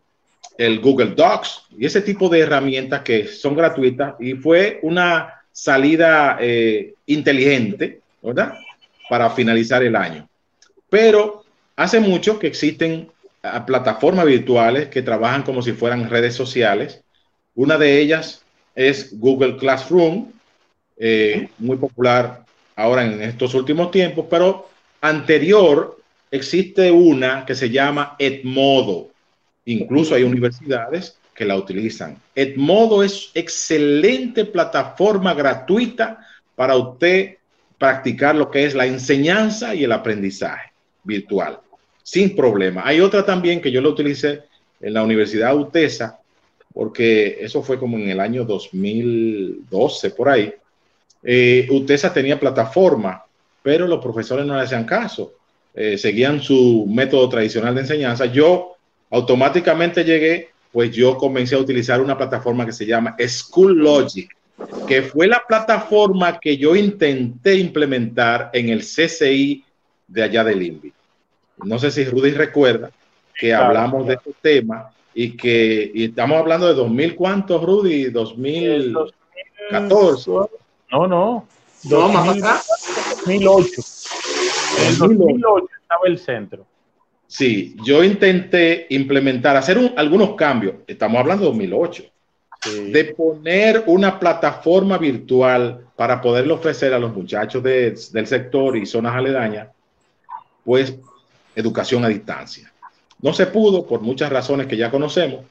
[0.57, 6.39] el Google Docs y ese tipo de herramientas que son gratuitas y fue una salida
[6.41, 8.55] eh, inteligente, ¿verdad?
[9.09, 10.29] Para finalizar el año.
[10.89, 11.45] Pero
[11.77, 13.09] hace mucho que existen
[13.43, 17.03] a plataformas virtuales que trabajan como si fueran redes sociales.
[17.55, 18.43] Una de ellas
[18.75, 20.33] es Google Classroom,
[20.97, 22.45] eh, muy popular
[22.77, 24.69] ahora en estos últimos tiempos, pero
[25.01, 25.99] anterior
[26.31, 29.14] existe una que se llama Edmodo.
[29.67, 32.17] Incluso hay universidades que la utilizan.
[32.35, 37.37] Edmodo es excelente plataforma gratuita para usted
[37.79, 40.73] practicar lo que es la enseñanza y el aprendizaje
[41.03, 41.59] virtual
[42.05, 42.83] sin problema.
[42.85, 44.43] Hay otra también que yo la utilicé
[44.81, 46.21] en la Universidad UTESA,
[46.73, 50.53] porque eso fue como en el año 2012, por ahí.
[51.23, 53.25] Eh, UTESA tenía plataforma,
[53.63, 55.33] pero los profesores no le hacían caso.
[55.75, 58.27] Eh, seguían su método tradicional de enseñanza.
[58.27, 58.74] Yo
[59.11, 64.29] automáticamente llegué, pues yo comencé a utilizar una plataforma que se llama School Logic,
[64.87, 69.65] que fue la plataforma que yo intenté implementar en el CCI
[70.09, 70.93] de allá del INVI.
[71.65, 72.91] No sé si Rudy recuerda
[73.39, 80.31] que hablamos de este tema y que estamos hablando de 2000 cuántos, Rudy, 2014.
[80.91, 81.47] No, no.
[81.85, 83.83] 2008.
[84.89, 86.67] En 2008 estaba el centro.
[87.35, 90.77] Sí, yo intenté implementar, hacer algunos cambios.
[90.87, 92.05] Estamos hablando de 2008.
[92.93, 99.17] De poner una plataforma virtual para poderle ofrecer a los muchachos del sector y zonas
[99.17, 99.67] aledañas,
[100.65, 100.95] pues
[101.57, 102.73] educación a distancia.
[103.21, 105.45] No se pudo por muchas razones que ya conocemos,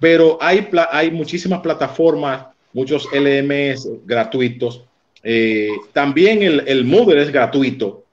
[0.00, 4.84] pero hay, hay muchísimas plataformas, muchos LMS gratuitos.
[5.22, 8.05] Eh, también el, el, Moodle es gratuito,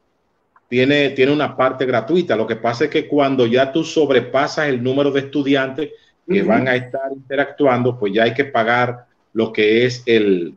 [0.73, 2.35] tiene, tiene una parte gratuita.
[2.35, 5.91] Lo que pasa es que cuando ya tú sobrepasas el número de estudiantes
[6.27, 10.55] que van a estar interactuando, pues ya hay que pagar lo que es el,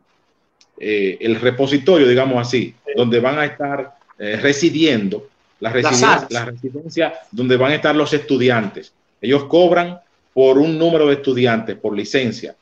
[0.79, 5.27] eh, el repositorio, digamos así, donde van a estar eh, residiendo
[5.59, 8.91] la residencia, donde van a estar los estudiantes.
[9.21, 9.99] Ellos cobran
[10.33, 12.55] por un número de estudiantes, por licencia.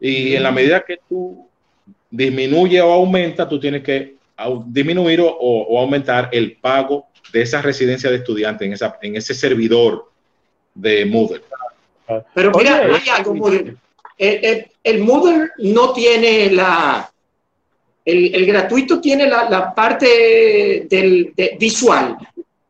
[0.00, 1.46] Y en la medida que tú
[2.10, 4.15] disminuye o aumenta, tú tienes que
[4.66, 10.10] disminuir o, aumentar el pago de esa residencia de estudiantes en, esa, en ese servidor
[10.74, 11.42] de Moodle.
[12.34, 13.76] Pero mira, hay algo, Moodle.
[14.18, 17.10] El, Moodle no tiene la...
[18.04, 22.16] El, gratuito tiene la, parte del, visual,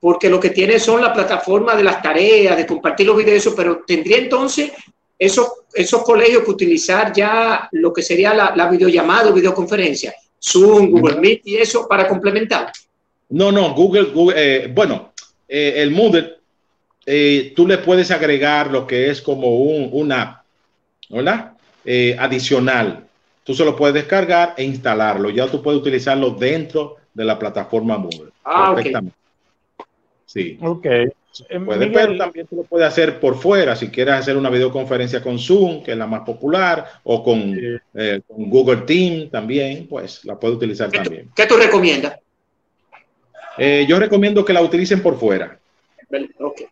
[0.00, 3.82] porque lo que tiene son la plataforma de las tareas, de compartir los videos, pero
[3.86, 4.72] tendría entonces
[5.18, 10.90] esos, esos colegios que utilizar ya lo que sería la, la videollamada o videoconferencia, Zoom,
[10.90, 12.72] Google Meet y eso para complementar.
[13.28, 15.12] No, no, Google, Google eh, bueno,
[15.48, 16.36] eh, el Moodle,
[17.04, 20.44] eh, tú le puedes agregar lo que es como un, una app,
[21.08, 21.52] ¿verdad?
[22.18, 23.06] adicional.
[23.44, 25.30] Tú se lo puedes descargar e instalarlo.
[25.30, 28.32] Ya tú puedes utilizarlo dentro de la plataforma Moodle.
[28.44, 29.16] Ah, perfectamente.
[30.26, 30.58] Sí.
[30.60, 30.86] Ok.
[31.64, 35.38] Puede, pero también tú lo puedes hacer por fuera, si quieres hacer una videoconferencia con
[35.38, 37.56] Zoom, que es la más popular, o con,
[38.28, 41.30] Google Team también, pues la puedes utilizar también.
[41.34, 42.18] ¿Qué tú recomiendas?
[43.58, 45.58] Eh, yo recomiendo que la utilicen por fuera.
[46.38, 46.62] Ok.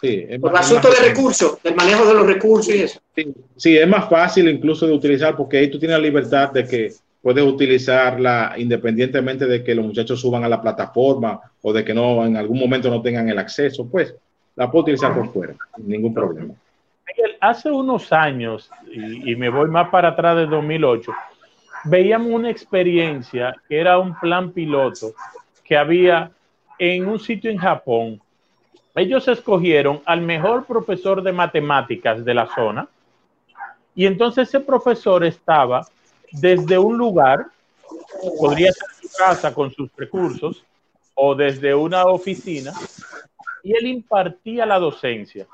[0.00, 3.00] Sí, por el asunto de recursos, del manejo de los recursos y eso.
[3.56, 6.92] Sí, es más fácil incluso de utilizar porque ahí tú tienes la libertad de que
[7.22, 12.24] puedes utilizarla independientemente de que los muchachos suban a la plataforma o de que no
[12.24, 14.14] en algún momento no tengan el acceso, pues
[14.56, 16.54] la puedo utilizar por fuera, sin ningún problema.
[17.06, 21.12] Miguel, hace unos años, y, y me voy más para atrás de 2008,
[21.84, 25.12] veíamos una experiencia que era un plan piloto
[25.64, 26.30] que había
[26.78, 28.20] en un sitio en Japón.
[28.94, 32.88] Ellos escogieron al mejor profesor de matemáticas de la zona
[33.94, 35.86] y entonces ese profesor estaba
[36.32, 37.46] desde un lugar,
[38.38, 40.64] podría ser su casa con sus recursos
[41.14, 42.72] o desde una oficina
[43.62, 45.46] y él impartía la docencia.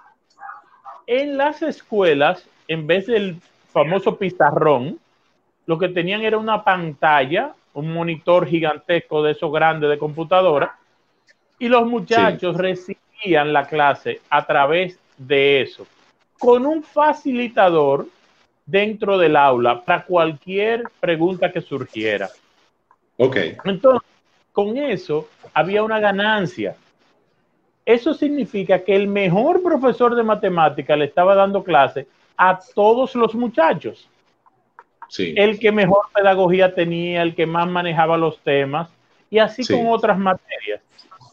[1.07, 3.37] En las escuelas, en vez del
[3.73, 4.99] famoso pizarrón,
[5.67, 10.77] lo que tenían era una pantalla un monitor gigantesco de esos grandes de computadora,
[11.59, 15.87] y los muchachos recibían la clase a través de eso,
[16.39, 18.07] con un facilitador
[18.67, 22.29] dentro del aula para cualquier pregunta que surgiera.
[23.17, 23.37] Ok.
[23.65, 24.09] Entonces,
[24.53, 26.77] con eso había una ganancia.
[27.85, 33.35] Eso significa que el mejor profesor de matemática le estaba dando clase a todos los
[33.35, 34.09] muchachos
[35.19, 38.89] el que mejor pedagogía tenía, el que más manejaba los temas,
[39.31, 40.81] y así con otras materias.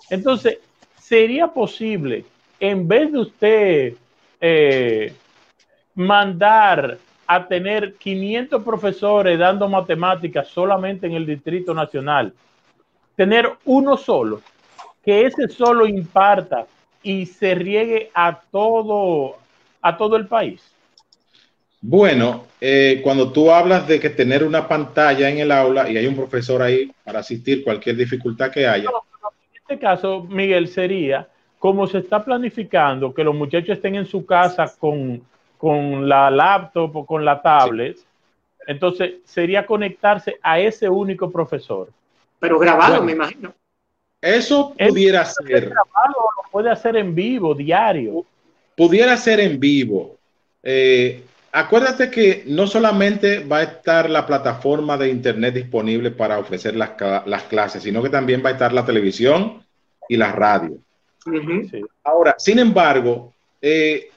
[0.09, 0.59] Entonces,
[0.99, 2.25] sería posible,
[2.59, 3.93] en vez de usted
[4.39, 5.13] eh,
[5.95, 6.97] mandar
[7.33, 12.33] a tener 500 profesores dando matemáticas solamente en el Distrito Nacional,
[13.15, 14.41] tener uno solo,
[15.01, 16.65] que ese solo imparta
[17.01, 19.37] y se riegue a todo,
[19.81, 20.61] a todo el país.
[21.79, 26.07] Bueno, eh, cuando tú hablas de que tener una pantalla en el aula y hay
[26.07, 28.89] un profesor ahí para asistir cualquier dificultad que haya.
[28.89, 34.25] en este caso, Miguel, sería como se está planificando que los muchachos estén en su
[34.25, 35.23] casa con,
[35.61, 37.97] la laptop o con la tablet.
[38.67, 41.89] Entonces, sería conectarse a ese único profesor.
[42.39, 43.53] Pero grabado, me imagino.
[44.21, 45.69] Eso pudiera ser.
[45.69, 48.25] Grabado, lo puede hacer en vivo, diario.
[48.75, 50.17] Pudiera ser en vivo.
[50.61, 56.75] Eh, acuérdate que no solamente va a estar la plataforma de Internet disponible para ofrecer
[56.75, 56.91] las,
[57.49, 59.63] clases, sino que también va a estar la televisión
[60.07, 60.77] y la radio.
[62.03, 64.10] Ahora, sin embargo, eh,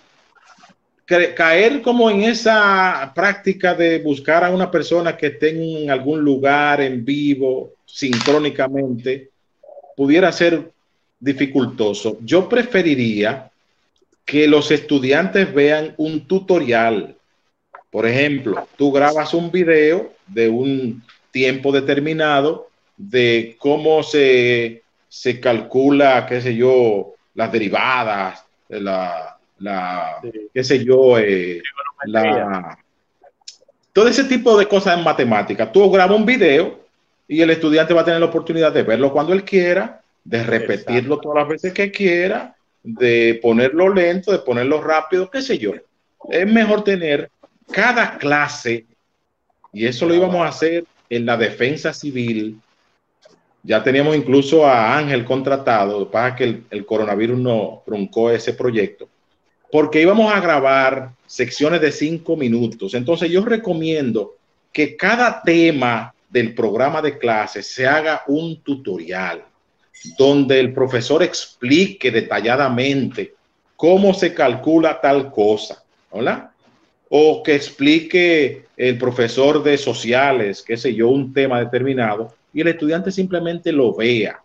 [1.06, 6.80] caer como en esa práctica de buscar a una persona que esté en algún lugar
[6.80, 9.30] en vivo, sincrónicamente,
[9.96, 10.70] pudiera ser
[11.20, 12.18] dificultoso.
[12.22, 13.50] Yo preferiría
[14.24, 17.16] que los estudiantes vean un tutorial
[17.94, 24.82] por ejemplo, tú grabas un video de un tiempo determinado de cómo se,
[25.40, 30.20] calcula, qué sé yo, las derivadas, la, la
[30.52, 31.62] qué sé yo, eh,
[33.92, 35.70] todo ese tipo de cosas en matemática.
[35.70, 36.80] Tú grabas un video
[37.28, 41.20] y el estudiante va a tener la oportunidad de verlo cuando él quiera, de repetirlo
[41.20, 45.72] todas las veces que quiera, de ponerlo lento, de ponerlo rápido, qué sé yo.
[46.28, 47.30] Es mejor tener
[47.70, 48.86] cada clase,
[49.72, 52.60] y eso lo íbamos a hacer en la defensa civil,
[53.62, 59.08] ya teníamos incluso a Ángel contratado, para que el, coronavirus no truncó ese proyecto,
[59.74, 62.94] porque íbamos a grabar secciones de cinco minutos.
[62.94, 64.36] Entonces yo recomiendo
[64.72, 69.42] que cada tema del programa de clases se haga un tutorial
[70.16, 73.34] donde el profesor explique detalladamente
[73.74, 76.52] cómo se calcula tal cosa, ¿hola?
[77.08, 82.68] o que explique el profesor de sociales, qué sé yo, un tema determinado, y el
[82.68, 84.40] estudiante simplemente lo vea.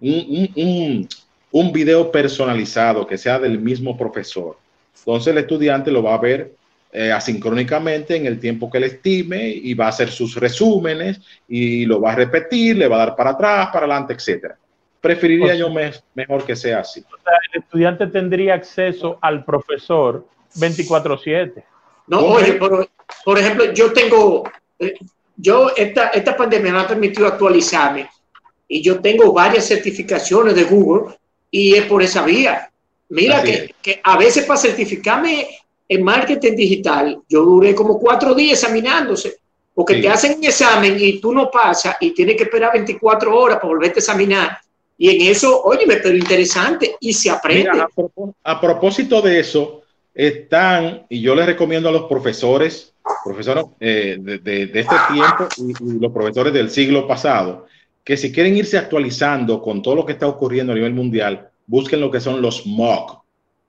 [0.00, 1.06] Un,
[1.72, 4.56] video personalizado que sea del mismo profesor.
[4.98, 6.52] Entonces el estudiante lo va a ver
[6.92, 11.86] eh, asincrónicamente en el tiempo que le estime y va a hacer sus resúmenes y
[11.86, 14.54] lo va a repetir, le va a dar para atrás, para adelante, etc.
[15.00, 17.04] preferiría yo mejor que sea así.
[17.52, 20.26] el estudiante tendría acceso al profesor
[20.56, 21.62] 24/7.
[22.08, 24.42] No, oye, por, ejemplo, yo tengo,
[24.78, 24.94] eh,
[25.36, 28.08] yo esta, esta pandemia me ha permitido actualizarme
[28.66, 31.14] y yo tengo varias certificaciones de Google
[31.50, 32.70] y es por esa vía.
[33.08, 35.48] Mira que, que, a veces para certificarme
[35.88, 39.38] en marketing digital, yo duré como cuatro días examinándose,
[39.74, 43.56] porque te hacen un examen y tú no pasas y tienes que esperar 24 horas
[43.56, 44.58] para volverte a examinar.
[44.96, 47.70] Y en eso, oye, pero interesante y se aprende.
[48.44, 49.80] a, propósito de eso,
[50.14, 52.92] están, y yo les recomiendo a los profesores,
[53.24, 57.66] profesores eh, de, este tiempo y, los profesores del siglo pasado,
[58.04, 62.00] que si quieren irse actualizando con todo lo que está ocurriendo a nivel mundial, busquen
[62.00, 63.22] lo que son los MOOC,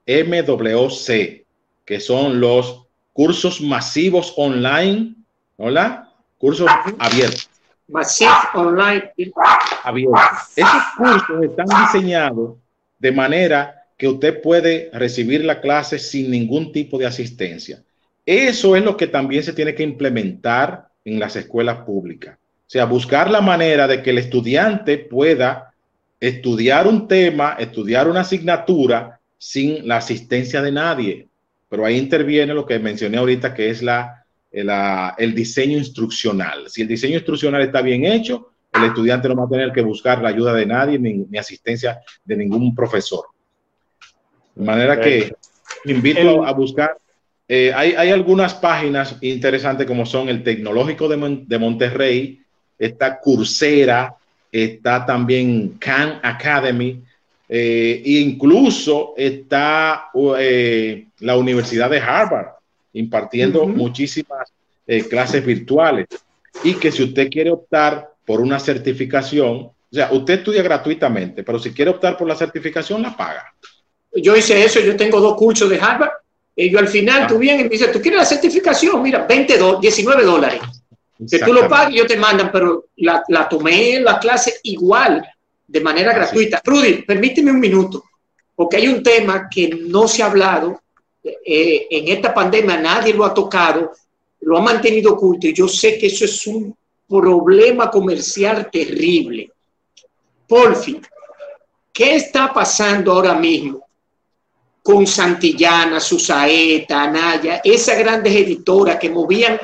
[0.07, 1.45] MWC,
[1.85, 5.15] que son los cursos masivos online,
[5.57, 6.09] ¿hola?
[6.37, 7.49] Cursos abiertos.
[7.87, 9.11] Masivos online.
[9.83, 10.21] Abiertos.
[10.55, 12.55] Esos cursos están diseñados
[12.99, 17.83] de manera que usted puede recibir la clase sin ningún tipo de asistencia.
[18.25, 22.37] Eso es lo que también se tiene que implementar en las escuelas públicas.
[22.71, 25.73] O sea, buscar la manera de que el estudiante pueda
[26.21, 31.27] estudiar un tema, estudiar una asignatura sin la asistencia de nadie.
[31.67, 36.69] Pero ahí interviene lo que mencioné ahorita, que es la, el diseño instruccional.
[36.69, 40.21] Si el diseño instruccional está bien hecho, el estudiante no va a tener que buscar
[40.21, 43.25] la ayuda de nadie ni asistencia de ningún profesor.
[44.55, 45.33] De manera que
[45.83, 46.97] invito a buscar.
[47.49, 52.40] Eh, hay, algunas páginas interesantes como son el Tecnológico de, Monterrey,
[52.85, 54.15] está Coursera,
[54.51, 57.01] está también Khan Academy,
[57.47, 60.09] eh, e incluso está
[60.39, 62.47] eh, la Universidad de Harvard
[62.93, 64.51] impartiendo muchísimas
[65.09, 66.07] clases virtuales.
[66.63, 71.59] Y que si usted quiere optar por una certificación, o sea, usted estudia gratuitamente, pero
[71.59, 73.45] si quiere optar por la certificación, la paga.
[74.13, 76.11] Yo hice eso, yo tengo dos cursos de Harvard.
[76.55, 77.39] Y yo al final, tú ah.
[77.39, 79.01] vienes y me dices, ¿tú quieres la certificación?
[79.01, 80.61] Mira, 20 19 dólares.
[81.29, 84.55] Que tú lo pagues y yo te mandan, pero la, la tomé en la clase
[84.63, 85.23] igual,
[85.67, 86.61] de manera gratuita.
[86.63, 88.03] Rudy, permíteme un minuto,
[88.55, 90.81] porque hay un tema que no se ha hablado.
[91.23, 93.91] Eh, en esta pandemia nadie lo ha tocado,
[94.41, 96.75] lo ha mantenido oculto y yo sé que eso es un
[97.07, 99.51] problema comercial terrible.
[100.47, 101.01] Por fin,
[101.93, 103.85] ¿qué está pasando ahora mismo
[104.81, 109.59] con Santillana, Susaeta, Anaya, esas grandes editoras que movían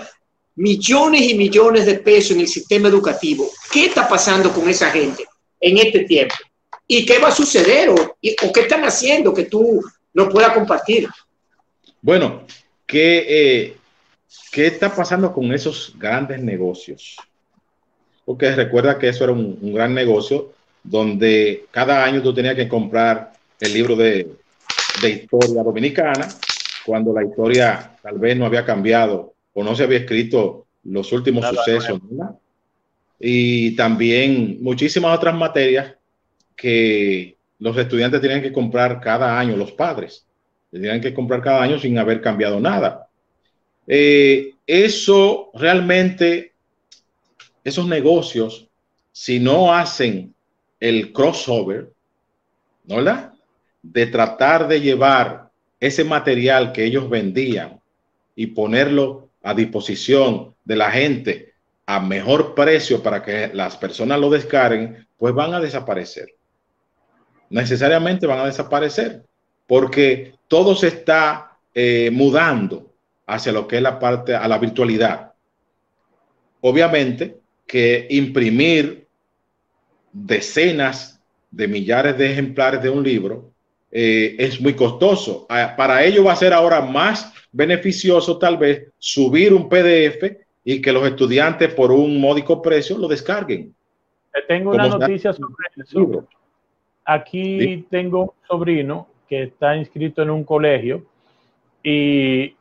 [0.58, 3.50] millones y millones de pesos en el sistema educativo.
[3.72, 5.26] ¿Qué está pasando con esa gente
[5.60, 6.36] en este tiempo?
[6.86, 7.90] ¿Y qué va a suceder?
[7.90, 9.82] ¿O, qué están haciendo que tú
[10.14, 11.08] no puedas compartir?
[12.02, 12.44] Bueno,
[12.86, 13.78] ¿qué, eh,
[14.52, 17.16] ¿qué está pasando con esos grandes negocios?
[18.26, 20.52] Porque recuerda que eso era un, un gran negocio
[20.84, 24.30] donde cada año tú tenías que comprar el libro de
[25.02, 26.28] de historia dominicana,
[26.86, 31.44] cuando la historia tal vez no había cambiado o no se había escrito los últimos
[31.48, 32.00] sucesos.
[33.20, 35.96] Y también muchísimas otras materias
[36.56, 40.28] que los estudiantes tienen que comprar cada año, los padres,
[40.70, 43.08] tienen que comprar cada año sin haber cambiado nada.
[43.88, 46.54] Eh, eso realmente,
[47.64, 48.68] esos negocios,
[49.12, 50.36] si no hacen
[50.80, 51.92] el crossover,
[52.86, 52.98] ¿no?
[52.98, 53.34] ¿verdad?
[53.82, 55.50] de tratar de llevar
[55.80, 57.82] ese material que ellos vendían
[58.36, 61.54] y ponerlo a disposición de la gente
[61.86, 66.28] a mejor precio para que las personas lo descarguen, pues van a desaparecer.
[67.50, 69.24] Necesariamente van a desaparecer
[69.66, 72.92] porque todo se está eh, mudando
[73.26, 75.32] hacia lo que es la parte, a la virtualidad.
[76.60, 79.08] Obviamente que imprimir
[80.12, 81.22] decenas
[81.52, 83.54] de millares de ejemplares de un libro
[83.92, 85.46] eh, es muy costoso.
[85.50, 90.82] Ah, para ello va a ser ahora más beneficioso tal vez subir un PDF y
[90.82, 93.74] que los estudiantes por un módico precio lo descarguen.
[94.48, 96.28] Tengo una noticia sobre eso.
[97.06, 101.06] Aquí tengo un sobrino que está inscrito en un colegio
[101.84, 102.56] y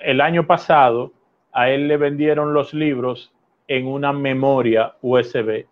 [0.00, 1.12] el año pasado
[1.52, 3.32] a él le vendieron los libros
[3.68, 5.64] en una memoria USB.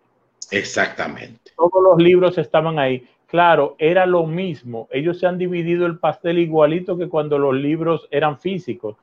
[0.51, 1.51] Exactamente.
[1.55, 3.05] Todos los libros estaban ahí.
[3.33, 4.87] Claro, era lo mismo.
[4.91, 8.95] Ellos se han dividido el pastel igualito que cuando los libros eran físicos.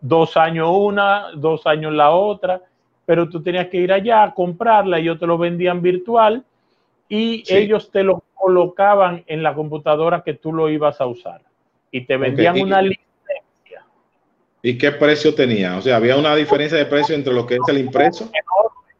[0.00, 2.62] Dos años una, dos años la otra,
[3.04, 6.44] pero tú tenías que ir allá a comprarla, ellos te lo vendían virtual
[7.08, 11.40] y ellos te lo colocaban en la computadora que tú lo ibas a usar.
[11.90, 13.84] Y te vendían una licencia.
[14.62, 15.76] ¿Y qué precio tenía?
[15.76, 18.30] O sea, había una diferencia de precio entre lo que es el impreso.
[18.32, 18.92] Enorme.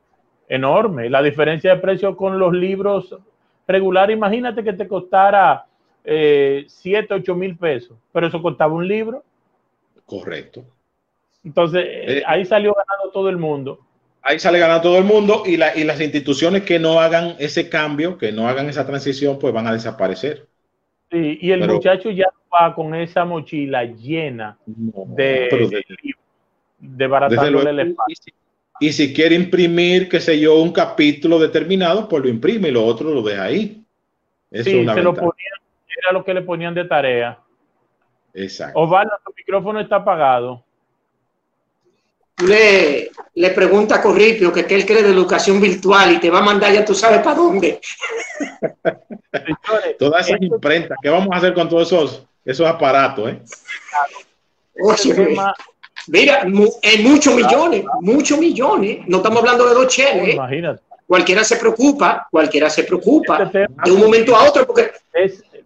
[0.49, 1.09] Enorme.
[1.09, 3.17] La diferencia de precio con los libros
[3.67, 5.67] regular, imagínate que te costara
[6.05, 9.23] eh, 7, 8 mil pesos, pero eso costaba un libro.
[10.07, 10.65] Correcto.
[11.45, 13.81] Entonces, eh, ahí salió ganando todo el mundo.
[14.23, 17.69] Ahí sale ganando todo el mundo y, la, y las instituciones que no hagan ese
[17.69, 20.47] cambio, que no hagan esa transición, pues van a desaparecer.
[21.11, 25.85] Sí, y el muchacho ya va con esa mochila llena de, de,
[26.81, 28.35] el espacio.
[28.81, 32.85] Y si quiere imprimir, qué sé yo, un capítulo determinado, pues lo imprime y lo
[32.85, 33.85] otro lo deja ahí.
[34.51, 35.59] Eso sí, se lo ponían,
[36.03, 37.39] era lo que le ponían de tarea.
[38.33, 38.79] Exacto.
[38.81, 40.65] Osvaldo, tu micrófono está apagado
[42.43, 46.43] le, le pregunta a Corripio que, él cree de educación virtual y te va a
[46.43, 47.81] mandar ya tú sabes para dónde.
[49.99, 53.31] Todas esas imprentas, ¿qué vamos a hacer con todos esos, esos aparatos?
[53.31, 53.43] Eh?
[56.09, 60.29] Mira, en muchos millones, muchos millones, no estamos hablando de dos cheles.
[60.29, 60.33] ¿eh?
[60.33, 60.83] Imagínate.
[61.07, 64.91] Cualquiera se preocupa, cualquiera se preocupa este de un momento a otro, porque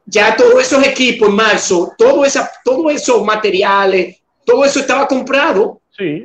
[0.05, 5.81] ya todos esos equipos en marzo, todo esa, todos esos materiales, todo eso estaba comprado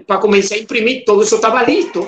[0.07, 2.07] para comenzar a imprimir, todo eso estaba listo.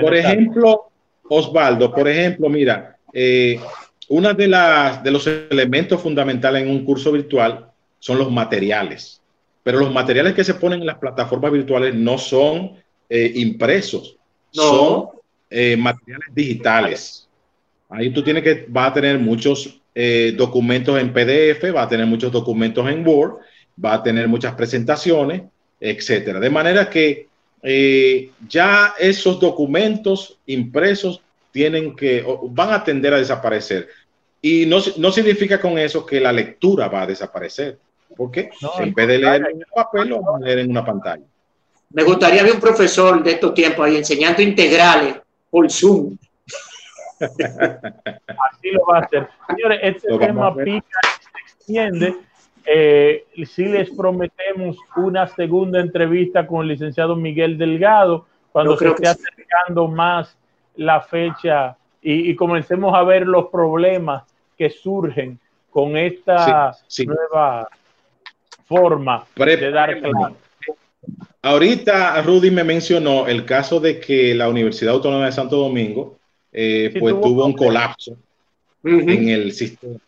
[0.00, 0.90] Por ejemplo,
[1.28, 3.60] Osvaldo, por ejemplo, mira, eh,
[4.08, 7.66] uno de, las, de los elementos fundamentales en un curso virtual
[7.98, 9.19] son los materiales,
[9.62, 12.72] pero los materiales que se ponen en las plataformas virtuales no son
[13.08, 14.16] eh, impresos,
[14.50, 15.08] son
[15.48, 17.28] eh, materiales digitales.
[17.88, 19.76] Ahí tú tienes que, va a tener muchos
[20.36, 23.34] documentos en PDF, va a tener muchos documentos en Word,
[23.84, 25.42] va a tener muchas presentaciones,
[25.80, 26.40] etcétera.
[26.40, 27.28] De manera que
[27.62, 31.20] eh, ya esos documentos impresos
[31.52, 33.88] tienen que, van a tender a desaparecer.
[34.40, 37.78] Y no, no significa con eso que la lectura va a desaparecer.
[38.20, 38.50] Porque
[38.80, 41.24] en vez de leer en un papel, a leer en una pantalla.
[41.88, 45.16] Me gustaría ver un profesor de estos tiempos ahí enseñando integrales
[45.48, 46.18] por Zoom.
[47.18, 49.26] Así lo va a hacer.
[49.48, 52.14] Señores, este tema pica se extiende
[52.66, 59.08] eh, si les prometemos una segunda entrevista con el licenciado Miguel Delgado cuando se esté
[59.08, 60.36] acercando más
[60.76, 64.24] la fecha y, comencemos a ver los problemas
[64.58, 65.40] que surgen
[65.70, 67.66] con esta nueva
[68.70, 70.36] forma de dar clase.
[71.42, 76.18] Ahorita Rudy me mencionó el caso de que la Universidad Autónoma de Santo Domingo
[76.52, 78.16] eh, pues tuvo, un colapso
[78.84, 79.98] en el sistema.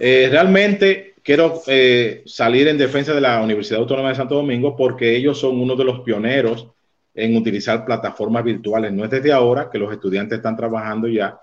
[0.00, 5.14] Eh, realmente quiero eh, salir en defensa de la Universidad Autónoma de Santo Domingo porque
[5.14, 6.66] ellos son uno de los pioneros
[7.14, 8.90] en utilizar plataformas virtuales.
[8.90, 11.38] No es desde ahora que los estudiantes están trabajando ya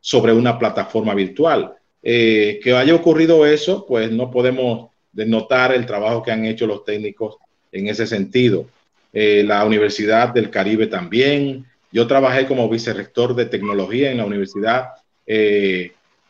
[0.00, 1.74] sobre una plataforma virtual.
[2.02, 6.84] Eh, que haya ocurrido eso, pues no podemos denotar el trabajo que han hecho los
[6.84, 7.36] técnicos
[7.72, 8.66] en ese sentido.
[9.12, 11.66] Eh, la Universidad del Caribe también.
[11.90, 14.88] Yo trabajé como vicerrector de tecnología en la Universidad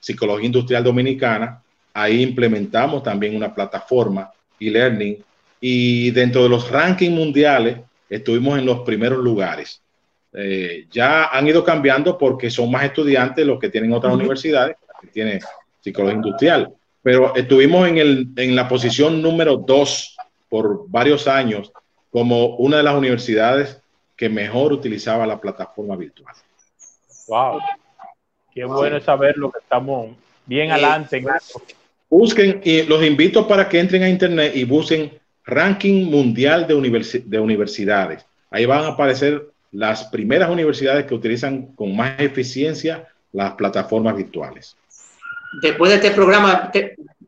[0.01, 1.63] Psicología Industrial Dominicana
[1.99, 5.19] Ahí implementamos también una plataforma e-learning
[5.61, 9.83] y dentro de los rankings mundiales estuvimos en los primeros lugares.
[10.33, 15.09] Eh, ya han ido cambiando porque son más estudiantes los que tienen otras universidades, que
[15.09, 15.41] tienen
[15.81, 16.73] psicología industrial,
[17.09, 20.15] pero estuvimos en, el, en la posición número dos
[20.51, 21.73] por varios años
[22.11, 23.81] como una de las universidades
[24.15, 26.35] que mejor utilizaba la plataforma virtual.
[27.27, 27.61] Wow,
[28.53, 30.11] qué bueno saber lo que estamos
[30.45, 31.25] bien adelante.
[32.11, 37.41] Busquen, y los invito para que entren a internet y busquen ranking mundial de, de
[37.41, 38.27] universidades.
[38.51, 44.77] Ahí van a aparecer las primeras universidades que utilizan con más eficiencia las plataformas virtuales.
[45.63, 46.71] Después de este programa,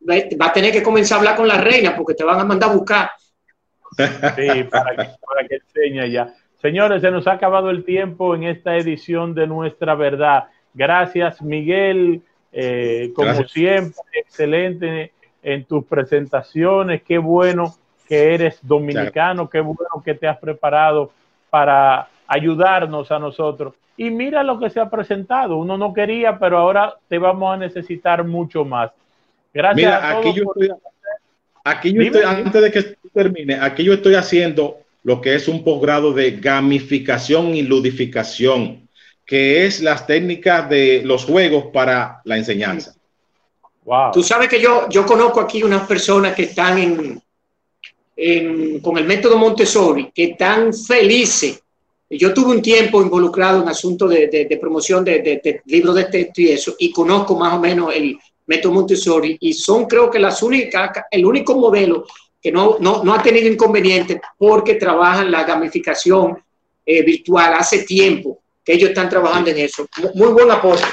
[0.08, 2.70] va a tener que comenzar a hablar con la reina porque te van a mandar
[2.70, 3.10] a buscar.
[3.96, 6.34] Sí, para que, para que enseñe ya.
[6.60, 10.44] Señores, se nos ha acabado el tiempo en esta edición de Nuestra Verdad.
[10.74, 12.22] Gracias, Miguel.
[12.52, 15.12] Eh, como siempre, excelente
[15.42, 17.02] en tus presentaciones.
[17.02, 17.74] Qué bueno
[18.08, 21.12] que eres dominicano, qué bueno que te has preparado
[21.48, 23.74] para ayudarnos a nosotros.
[23.96, 25.56] Y mira lo que se ha presentado.
[25.58, 28.92] Uno no quería, pero ahora te vamos a necesitar mucho más.
[29.52, 29.92] Gracias.
[29.92, 30.70] a aquí yo estoy,
[31.64, 35.64] aquí yo estoy, antes de que termine, aquí yo estoy haciendo lo que es un
[35.64, 38.88] posgrado de gamificación y ludificación
[39.26, 42.94] que es las técnicas de los juegos para la enseñanza.
[43.84, 44.12] Wow.
[44.12, 46.78] Tú sabes que yo, yo conozco aquí unas personas que están
[48.16, 51.59] en, con el método Montessori, que están felices.
[52.10, 56.40] Yo tuve un tiempo involucrado en asuntos de, de, promoción de, de, libros de texto
[56.40, 60.42] y eso, y conozco más o menos el método Montessori, y son creo que las
[60.42, 62.04] únicas, el único modelo
[62.42, 66.42] que no, no, no ha tenido inconvenientes porque trabajan la gamificación
[66.84, 68.40] eh, virtual hace tiempo
[68.70, 69.86] ellos están trabajando en eso.
[70.14, 70.84] Muy buen apoyo.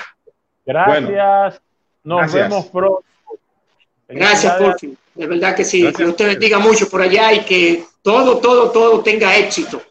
[0.65, 1.61] Gracias.
[2.03, 3.03] Nos vemos pronto.
[4.07, 4.97] Gracias, Porfi.
[5.13, 5.91] De verdad que sí.
[5.93, 9.81] Que usted bendiga mucho por allá y que todo, todo, todo tenga éxito.